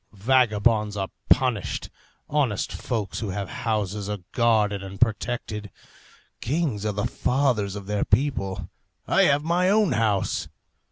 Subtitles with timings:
[0.13, 1.91] Vagabonds are punished,
[2.27, 5.69] honest folks who have houses are guarded and protected.
[6.39, 8.67] Kings are the fathers of their people.
[9.05, 10.47] I have my own house.